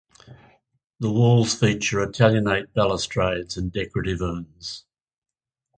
[0.99, 4.87] The walls feature Italianate balustrades and decorative urns.